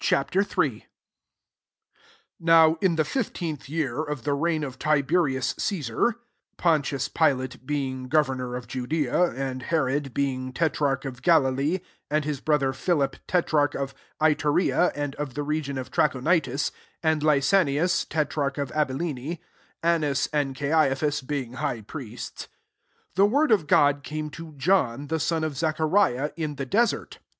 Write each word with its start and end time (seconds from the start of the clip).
hi. 0.03 0.25
1 0.33 0.81
NOW 2.39 2.75
in 2.81 2.95
the 2.95 3.05
fif 3.05 3.31
teenth 3.31 3.69
year 3.69 4.01
of 4.01 4.23
the 4.23 4.33
reign 4.33 4.63
of 4.63 4.79
Ti 4.79 5.03
berius 5.03 5.53
Cesar, 5.59 6.15
(Pontius 6.57 7.07
Pilate 7.07 7.67
being 7.67 8.07
governor 8.07 8.55
of 8.55 8.65
Judea, 8.65 9.25
and 9.33 9.61
Herod 9.61 10.11
being 10.11 10.53
tetrarch 10.53 11.05
of 11.05 11.21
Galilee, 11.21 11.81
and 12.09 12.25
his 12.25 12.41
brother 12.41 12.73
Philip 12.73 13.17
tetrarch 13.27 13.75
of 13.75 13.93
Iturea 14.19 14.91
and 14.95 15.13
of 15.17 15.35
the 15.35 15.43
region 15.43 15.77
of 15.77 15.91
Trachonitis, 15.91 16.71
and 17.03 17.21
Lysanias 17.21 18.03
te 18.09 18.25
trarch 18.25 18.57
of 18.57 18.71
Abilene, 18.71 19.35
2 19.35 19.41
Annas 19.83 20.27
and 20.33 20.55
Caiaphas 20.57 21.21
being 21.21 21.53
high 21.53 21.81
priests,) 21.81 22.47
the 23.13 23.27
word 23.27 23.51
of 23.51 23.67
God 23.67 24.01
came 24.01 24.31
to 24.31 24.53
John» 24.53 25.09
the 25.09 25.19
son 25.19 25.43
of 25.43 25.55
Zachariah, 25.55 26.31
in 26.35 26.55
the 26.55 26.65
desert. 26.65 27.19